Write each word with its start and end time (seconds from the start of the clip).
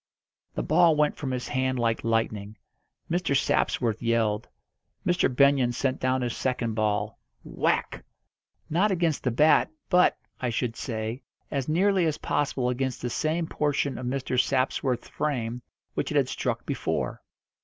The 0.55 0.63
ball 0.63 0.95
went 0.95 1.15
from 1.15 1.29
his 1.29 1.47
hand 1.47 1.77
like 1.77 2.03
lightning. 2.03 2.57
Mr. 3.07 3.37
Sapsworth 3.39 4.01
yelled. 4.01 4.47
Mr. 5.05 5.29
Benyon 5.29 5.71
sent 5.73 5.99
down 5.99 6.23
his 6.23 6.35
second 6.35 6.73
ball 6.73 7.19
whack! 7.43 8.03
not 8.67 8.89
against 8.89 9.23
the 9.23 9.29
bat, 9.29 9.69
but, 9.91 10.17
I 10.39 10.49
should 10.49 10.75
say, 10.75 11.21
as 11.51 11.69
nearly 11.69 12.07
as 12.07 12.17
possible 12.17 12.69
against 12.69 13.03
the 13.03 13.11
same 13.11 13.45
portion 13.45 13.99
of 13.99 14.07
Mr. 14.07 14.41
Sapsworth's 14.41 15.07
frame 15.07 15.61
which 15.93 16.09
it 16.09 16.17
had 16.17 16.29
struck 16.29 16.65
before. 16.65 17.21